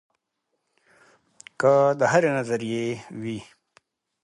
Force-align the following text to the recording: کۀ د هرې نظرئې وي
کۀ 1.59 1.73
د 1.99 2.01
هرې 2.11 2.29
نظرئې 2.37 2.87
وي 3.21 3.39